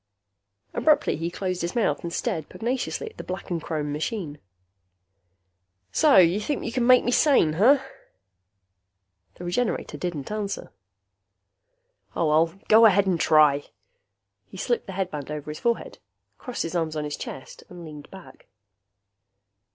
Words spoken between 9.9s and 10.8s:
didn't answer.